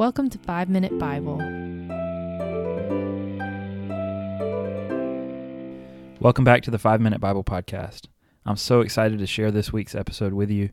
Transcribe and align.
Welcome 0.00 0.30
to 0.30 0.38
5 0.38 0.70
Minute 0.70 0.98
Bible. 0.98 1.36
Welcome 6.20 6.42
back 6.42 6.62
to 6.62 6.70
the 6.70 6.78
5 6.78 7.02
Minute 7.02 7.20
Bible 7.20 7.44
Podcast. 7.44 8.06
I'm 8.46 8.56
so 8.56 8.80
excited 8.80 9.18
to 9.18 9.26
share 9.26 9.50
this 9.50 9.74
week's 9.74 9.94
episode 9.94 10.32
with 10.32 10.50
you. 10.50 10.70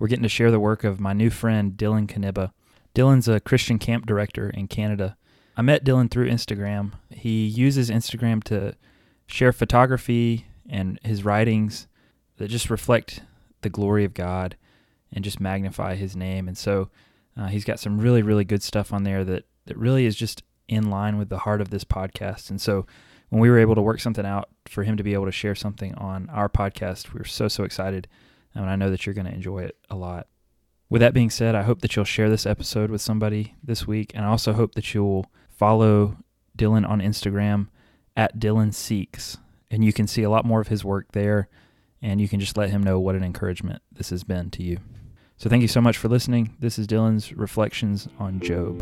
We're 0.00 0.08
getting 0.08 0.24
to 0.24 0.28
share 0.28 0.50
the 0.50 0.58
work 0.58 0.82
of 0.82 0.98
my 0.98 1.12
new 1.12 1.30
friend, 1.30 1.74
Dylan 1.74 2.08
Knibbe. 2.08 2.50
Dylan's 2.92 3.28
a 3.28 3.38
Christian 3.38 3.78
camp 3.78 4.04
director 4.04 4.50
in 4.50 4.66
Canada. 4.66 5.16
I 5.56 5.62
met 5.62 5.84
Dylan 5.84 6.10
through 6.10 6.28
Instagram. 6.28 6.90
He 7.10 7.46
uses 7.46 7.88
Instagram 7.88 8.42
to 8.46 8.74
share 9.28 9.52
photography 9.52 10.46
and 10.68 10.98
his 11.04 11.24
writings 11.24 11.86
that 12.38 12.48
just 12.48 12.68
reflect 12.68 13.20
the 13.60 13.70
glory 13.70 14.04
of 14.04 14.12
God 14.12 14.56
and 15.12 15.22
just 15.22 15.38
magnify 15.38 15.94
his 15.94 16.16
name. 16.16 16.48
And 16.48 16.58
so 16.58 16.90
uh, 17.36 17.46
he's 17.46 17.64
got 17.64 17.78
some 17.78 18.00
really, 18.00 18.22
really 18.22 18.44
good 18.44 18.62
stuff 18.62 18.92
on 18.92 19.02
there 19.04 19.24
that, 19.24 19.44
that 19.66 19.76
really 19.76 20.06
is 20.06 20.16
just 20.16 20.42
in 20.68 20.90
line 20.90 21.18
with 21.18 21.28
the 21.28 21.38
heart 21.38 21.60
of 21.60 21.70
this 21.70 21.84
podcast. 21.84 22.50
And 22.50 22.60
so 22.60 22.86
when 23.28 23.40
we 23.40 23.50
were 23.50 23.58
able 23.58 23.74
to 23.74 23.82
work 23.82 24.00
something 24.00 24.24
out 24.24 24.48
for 24.66 24.84
him 24.84 24.96
to 24.96 25.02
be 25.02 25.14
able 25.14 25.26
to 25.26 25.32
share 25.32 25.54
something 25.54 25.94
on 25.94 26.30
our 26.30 26.48
podcast, 26.48 27.12
we 27.12 27.18
were 27.18 27.24
so, 27.24 27.48
so 27.48 27.64
excited. 27.64 28.08
And 28.54 28.64
I 28.64 28.76
know 28.76 28.90
that 28.90 29.04
you're 29.04 29.14
going 29.14 29.26
to 29.26 29.34
enjoy 29.34 29.64
it 29.64 29.76
a 29.90 29.96
lot. 29.96 30.28
With 30.88 31.00
that 31.00 31.14
being 31.14 31.30
said, 31.30 31.54
I 31.54 31.62
hope 31.62 31.80
that 31.80 31.94
you'll 31.94 32.04
share 32.04 32.30
this 32.30 32.46
episode 32.46 32.90
with 32.90 33.00
somebody 33.00 33.54
this 33.62 33.86
week. 33.86 34.12
And 34.14 34.24
I 34.24 34.28
also 34.28 34.52
hope 34.52 34.74
that 34.74 34.94
you'll 34.94 35.26
follow 35.48 36.16
Dylan 36.56 36.88
on 36.88 37.00
Instagram 37.00 37.68
at 38.16 38.38
Dylan 38.38 38.72
Seeks. 38.72 39.38
And 39.70 39.84
you 39.84 39.92
can 39.92 40.06
see 40.06 40.22
a 40.22 40.30
lot 40.30 40.44
more 40.44 40.60
of 40.60 40.68
his 40.68 40.84
work 40.84 41.12
there. 41.12 41.48
And 42.00 42.20
you 42.20 42.28
can 42.28 42.38
just 42.38 42.56
let 42.56 42.70
him 42.70 42.82
know 42.82 43.00
what 43.00 43.16
an 43.16 43.24
encouragement 43.24 43.82
this 43.90 44.10
has 44.10 44.22
been 44.22 44.50
to 44.50 44.62
you. 44.62 44.78
So 45.38 45.50
thank 45.50 45.60
you 45.60 45.68
so 45.68 45.82
much 45.82 45.98
for 45.98 46.08
listening. 46.08 46.56
This 46.60 46.78
is 46.78 46.86
Dylan's 46.86 47.34
Reflections 47.34 48.08
on 48.18 48.40
Job. 48.40 48.78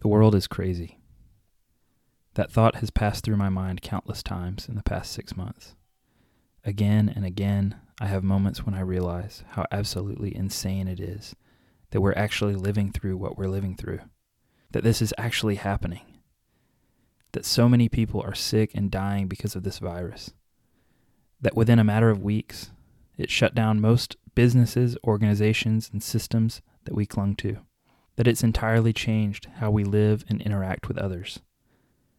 The 0.00 0.06
world 0.06 0.36
is 0.36 0.46
crazy. 0.46 1.00
That 2.34 2.52
thought 2.52 2.76
has 2.76 2.90
passed 2.90 3.24
through 3.24 3.36
my 3.36 3.48
mind 3.48 3.82
countless 3.82 4.22
times 4.22 4.68
in 4.68 4.76
the 4.76 4.82
past 4.84 5.10
six 5.10 5.36
months. 5.36 5.74
Again 6.64 7.12
and 7.12 7.24
again, 7.24 7.80
I 8.00 8.06
have 8.06 8.22
moments 8.22 8.64
when 8.64 8.76
I 8.76 8.80
realize 8.82 9.42
how 9.50 9.66
absolutely 9.72 10.36
insane 10.36 10.86
it 10.86 11.00
is 11.00 11.34
that 11.90 12.00
we're 12.00 12.12
actually 12.12 12.54
living 12.54 12.92
through 12.92 13.16
what 13.16 13.36
we're 13.36 13.48
living 13.48 13.74
through, 13.74 14.02
that 14.70 14.84
this 14.84 15.02
is 15.02 15.12
actually 15.18 15.56
happening, 15.56 16.20
that 17.32 17.44
so 17.44 17.68
many 17.68 17.88
people 17.88 18.20
are 18.20 18.36
sick 18.36 18.70
and 18.72 18.88
dying 18.88 19.26
because 19.26 19.56
of 19.56 19.64
this 19.64 19.80
virus, 19.80 20.32
that 21.40 21.56
within 21.56 21.78
a 21.78 21.84
matter 21.84 22.10
of 22.10 22.22
weeks, 22.22 22.70
it 23.16 23.30
shut 23.30 23.54
down 23.54 23.80
most 23.80 24.16
businesses, 24.34 24.96
organizations, 25.04 25.90
and 25.92 26.02
systems 26.02 26.60
that 26.84 26.94
we 26.94 27.06
clung 27.06 27.34
to 27.36 27.58
that 28.16 28.26
it's 28.26 28.42
entirely 28.42 28.92
changed 28.92 29.46
how 29.56 29.70
we 29.70 29.84
live 29.84 30.24
and 30.28 30.40
interact 30.42 30.88
with 30.88 30.98
others, 30.98 31.40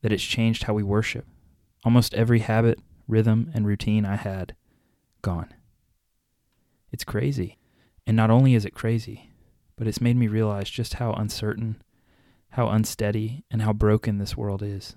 that 0.01 0.13
it's 0.13 0.23
changed 0.23 0.63
how 0.63 0.73
we 0.73 0.83
worship. 0.83 1.25
Almost 1.83 2.13
every 2.13 2.39
habit, 2.39 2.79
rhythm, 3.07 3.51
and 3.53 3.65
routine 3.65 4.05
I 4.05 4.15
had, 4.15 4.55
gone. 5.21 5.53
It's 6.91 7.03
crazy. 7.03 7.57
And 8.05 8.15
not 8.15 8.29
only 8.29 8.55
is 8.55 8.63
it 8.63 8.73
crazy, 8.73 9.31
but 9.75 9.87
it's 9.87 10.01
made 10.01 10.15
me 10.15 10.27
realize 10.27 10.69
just 10.69 10.95
how 10.95 11.13
uncertain, 11.13 11.81
how 12.51 12.69
unsteady, 12.69 13.43
and 13.51 13.63
how 13.63 13.73
broken 13.73 14.17
this 14.17 14.37
world 14.37 14.63
is. 14.63 14.95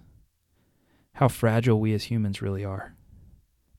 How 1.15 1.29
fragile 1.29 1.81
we 1.81 1.93
as 1.93 2.05
humans 2.05 2.41
really 2.41 2.65
are. 2.65 2.95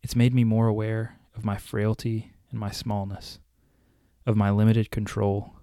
It's 0.04 0.16
made 0.16 0.34
me 0.34 0.44
more 0.44 0.68
aware 0.68 1.20
of 1.36 1.46
my 1.46 1.58
frailty 1.58 2.34
and 2.50 2.60
my 2.60 2.72
smallness, 2.72 3.40
of 4.26 4.36
my 4.36 4.50
limited 4.50 4.92
control 4.92 5.54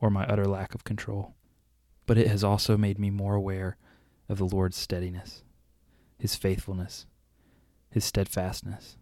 or 0.00 0.10
my 0.10 0.24
utter 0.26 0.46
lack 0.46 0.74
of 0.74 0.84
control. 0.84 1.34
But 2.06 2.18
it 2.18 2.28
has 2.28 2.42
also 2.42 2.76
made 2.76 2.98
me 2.98 3.10
more 3.10 3.34
aware 3.34 3.76
of 4.28 4.38
the 4.38 4.44
Lord's 4.44 4.76
steadiness, 4.76 5.42
His 6.18 6.34
faithfulness, 6.34 7.06
His 7.90 8.04
steadfastness. 8.04 8.96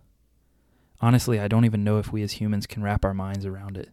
Honestly, 1.00 1.38
I 1.38 1.48
don't 1.48 1.64
even 1.64 1.84
know 1.84 1.98
if 1.98 2.12
we 2.12 2.22
as 2.22 2.32
humans 2.32 2.66
can 2.66 2.82
wrap 2.82 3.04
our 3.04 3.14
minds 3.14 3.44
around 3.44 3.76
it. 3.76 3.90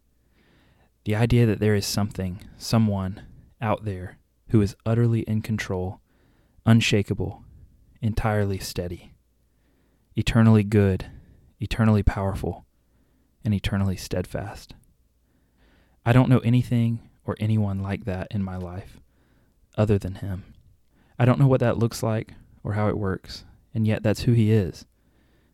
The 1.06 1.16
idea 1.16 1.46
that 1.46 1.60
there 1.60 1.76
is 1.76 1.86
something, 1.86 2.40
someone 2.58 3.24
out 3.60 3.86
there 3.86 4.18
who 4.50 4.62
is 4.62 4.76
utterly 4.86 5.22
in 5.22 5.42
control, 5.42 6.00
unshakable, 6.66 7.44
entirely 8.02 8.60
steady, 8.60 9.14
eternally 10.16 10.64
good, 10.64 11.06
eternally 11.60 12.04
powerful, 12.04 12.66
and 13.44 13.54
eternally 13.54 13.96
steadfast. 13.96 14.74
I 16.06 16.14
don't 16.14 16.30
know 16.30 16.40
anything 16.40 17.10
or 17.26 17.36
anyone 17.40 17.82
like 17.82 18.06
that 18.06 18.28
in 18.32 18.44
my 18.44 18.58
life 18.58 19.00
other 19.78 19.98
than 19.98 20.16
Him. 20.16 20.44
I 21.18 21.26
don't 21.26 21.40
know 21.40 21.48
what 21.48 21.60
that 21.60 21.78
looks 21.78 22.02
like 22.02 22.34
or 22.64 22.74
how 22.74 22.90
it 22.90 22.98
works, 22.98 23.46
and 23.74 23.86
yet 23.88 24.04
that's 24.04 24.22
who 24.22 24.34
He 24.34 24.52
is. 24.52 24.86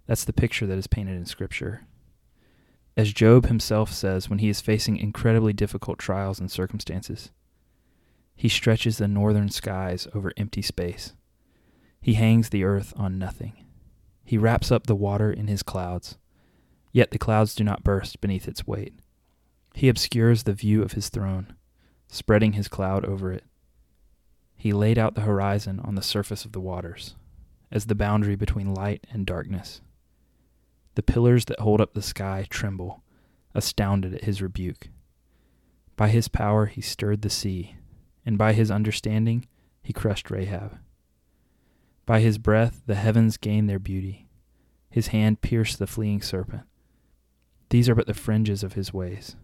That's 0.06 0.24
the 0.24 0.34
picture 0.34 0.66
that 0.66 0.78
is 0.78 0.88
painted 0.88 1.18
in 1.18 1.26
Scripture. 1.26 1.86
As 2.96 3.14
Job 3.14 3.46
himself 3.46 3.94
says 3.94 4.28
when 4.28 4.40
he 4.40 4.50
is 4.50 4.60
facing 4.60 4.98
incredibly 4.98 5.54
difficult 5.54 6.00
trials 6.00 6.40
and 6.40 6.50
circumstances, 6.50 7.30
he 8.36 8.50
stretches 8.50 8.98
the 8.98 9.08
northern 9.08 9.50
skies 9.50 10.08
over 10.16 10.32
empty 10.36 10.64
space. 10.64 11.14
He 12.02 12.16
hangs 12.16 12.50
the 12.50 12.64
earth 12.64 12.94
on 12.96 13.20
nothing. 13.20 13.67
He 14.28 14.38
wraps 14.38 14.74
up 14.74 14.88
the 14.88 14.94
water 14.94 15.32
in 15.32 15.48
his 15.48 15.64
clouds, 15.64 16.18
yet 16.92 17.12
the 17.12 17.18
clouds 17.18 17.56
do 17.56 17.64
not 17.64 17.86
burst 17.86 18.20
beneath 18.20 18.46
its 18.46 18.68
weight. 18.68 18.94
He 19.74 19.88
obscures 19.88 20.44
the 20.44 20.52
view 20.52 20.84
of 20.84 20.92
his 20.92 21.08
throne, 21.08 21.56
spreading 22.10 22.52
his 22.52 22.68
cloud 22.68 23.06
over 23.06 23.32
it. 23.32 23.46
He 24.58 24.74
laid 24.74 24.98
out 24.98 25.16
the 25.16 25.22
horizon 25.22 25.80
on 25.80 25.96
the 25.96 26.02
surface 26.02 26.44
of 26.44 26.52
the 26.52 26.60
waters, 26.60 27.16
as 27.72 27.86
the 27.86 27.96
boundary 27.96 28.36
between 28.36 28.74
light 28.74 29.08
and 29.10 29.26
darkness. 29.26 29.80
The 30.96 31.04
pillars 31.04 31.46
that 31.46 31.62
hold 31.62 31.80
up 31.80 31.94
the 31.94 32.02
sky 32.02 32.46
tremble, 32.50 33.04
astounded 33.56 34.14
at 34.14 34.26
his 34.26 34.42
rebuke. 34.42 34.90
By 35.96 36.10
his 36.10 36.28
power 36.28 36.66
he 36.66 36.82
stirred 36.82 37.22
the 37.22 37.30
sea, 37.30 37.78
and 38.26 38.38
by 38.38 38.52
his 38.52 38.72
understanding 38.72 39.48
he 39.82 39.94
crushed 39.94 40.30
Rahab. 40.30 40.80
By 42.08 42.22
his 42.22 42.38
breath 42.38 42.84
the 42.88 42.96
heavens 42.96 43.36
gained 43.36 43.70
their 43.70 43.80
beauty. 43.80 44.30
His 44.90 45.08
hand 45.08 45.42
pierced 45.42 45.78
the 45.78 45.86
fleeing 45.86 46.22
serpent. 46.22 46.64
These 47.70 47.90
are 47.90 47.96
but 47.96 48.08
the 48.08 48.14
fringes 48.14 48.64
of 48.64 48.74
his 48.74 48.94
ways. 48.94 49.36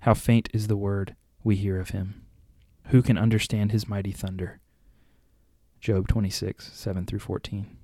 How 0.00 0.12
faint 0.12 0.48
is 0.52 0.66
the 0.66 0.76
word 0.76 1.14
we 1.44 1.54
hear 1.54 1.78
of 1.78 1.90
him. 1.90 2.26
Who 2.88 3.02
can 3.02 3.16
understand 3.16 3.70
his 3.70 3.88
mighty 3.88 4.10
thunder? 4.10 4.58
Job 5.80 6.08
26, 6.08 6.72
7 6.72 7.06
through 7.06 7.20
14. 7.20 7.76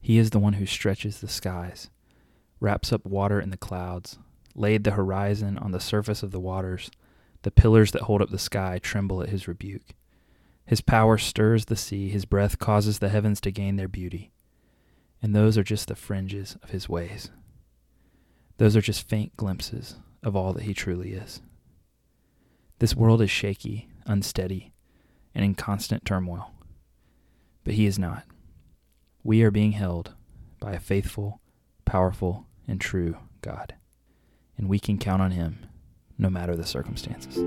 He 0.00 0.16
is 0.16 0.30
the 0.30 0.38
one 0.38 0.54
who 0.54 0.64
stretches 0.64 1.20
the 1.20 1.28
skies, 1.28 1.90
wraps 2.60 2.94
up 2.94 3.04
water 3.04 3.38
in 3.38 3.50
the 3.50 3.58
clouds, 3.58 4.18
laid 4.54 4.84
the 4.84 4.92
horizon 4.92 5.58
on 5.58 5.72
the 5.72 5.80
surface 5.80 6.22
of 6.22 6.30
the 6.30 6.40
waters. 6.40 6.90
The 7.42 7.50
pillars 7.50 7.92
that 7.92 8.02
hold 8.02 8.22
up 8.22 8.30
the 8.30 8.38
sky 8.38 8.78
tremble 8.82 9.22
at 9.22 9.28
his 9.28 9.46
rebuke. 9.46 9.94
His 10.68 10.82
power 10.82 11.16
stirs 11.16 11.64
the 11.64 11.76
sea, 11.76 12.10
his 12.10 12.26
breath 12.26 12.58
causes 12.58 12.98
the 12.98 13.08
heavens 13.08 13.40
to 13.40 13.50
gain 13.50 13.76
their 13.76 13.88
beauty. 13.88 14.32
And 15.22 15.34
those 15.34 15.56
are 15.56 15.62
just 15.62 15.88
the 15.88 15.94
fringes 15.94 16.58
of 16.62 16.70
his 16.70 16.90
ways. 16.90 17.30
Those 18.58 18.76
are 18.76 18.82
just 18.82 19.08
faint 19.08 19.34
glimpses 19.34 19.96
of 20.22 20.36
all 20.36 20.52
that 20.52 20.64
he 20.64 20.74
truly 20.74 21.14
is. 21.14 21.40
This 22.80 22.94
world 22.94 23.22
is 23.22 23.30
shaky, 23.30 23.88
unsteady, 24.04 24.74
and 25.34 25.42
in 25.42 25.54
constant 25.54 26.04
turmoil. 26.04 26.52
But 27.64 27.72
he 27.72 27.86
is 27.86 27.98
not. 27.98 28.24
We 29.24 29.42
are 29.44 29.50
being 29.50 29.72
held 29.72 30.12
by 30.60 30.74
a 30.74 30.80
faithful, 30.80 31.40
powerful, 31.86 32.46
and 32.66 32.78
true 32.78 33.16
God. 33.40 33.74
And 34.58 34.68
we 34.68 34.78
can 34.78 34.98
count 34.98 35.22
on 35.22 35.30
him 35.30 35.64
no 36.18 36.28
matter 36.28 36.54
the 36.54 36.66
circumstances. 36.66 37.38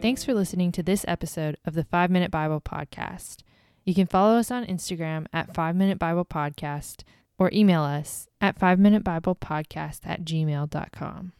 Thanks 0.00 0.22
for 0.24 0.32
listening 0.32 0.70
to 0.72 0.82
this 0.82 1.04
episode 1.08 1.56
of 1.64 1.74
the 1.74 1.82
5 1.84 2.10
Minute 2.10 2.30
Bible 2.30 2.60
Podcast. 2.60 3.38
You 3.84 3.94
can 3.94 4.06
follow 4.06 4.38
us 4.38 4.50
on 4.50 4.64
Instagram 4.64 5.26
at 5.32 5.54
5 5.54 5.74
Minute 5.74 5.98
Bible 5.98 6.24
Podcast 6.24 7.02
or 7.36 7.50
email 7.52 7.82
us 7.82 8.28
at 8.40 8.58
5 8.58 8.78
Minute 8.78 9.02
Bible 9.02 9.34
Podcast 9.34 10.00
at 10.04 10.24
gmail.com. 10.24 11.32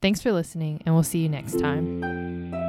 Thanks 0.00 0.22
for 0.22 0.32
listening, 0.32 0.82
and 0.86 0.94
we'll 0.94 1.02
see 1.02 1.20
you 1.20 1.28
next 1.28 1.58
time. 1.58 2.63